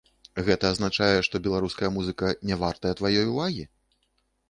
Гэта 0.45 0.65
азначае, 0.75 1.19
што 1.27 1.43
беларуская 1.49 1.93
музыка 1.99 2.33
нявартая 2.51 2.93
тваёй 3.03 3.25
увагі? 3.33 3.71